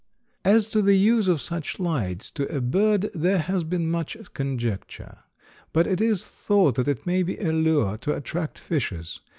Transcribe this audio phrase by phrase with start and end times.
[0.43, 5.19] As to the use of such lights to a bird there has been much conjecture;
[5.73, 9.19] but it is thought that it may be a lure to attract fishes.